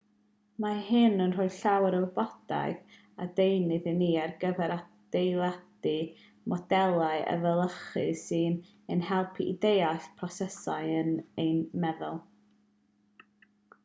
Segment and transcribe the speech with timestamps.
[0.63, 5.93] mae hyn yn rhoi llawer o wybodaeth a deunydd i ni ar gyfer adeiladu
[6.55, 8.59] modelau efelychu sy'n
[8.95, 11.13] ein helpu i ddeall prosesau yn
[11.47, 12.19] ein meddwl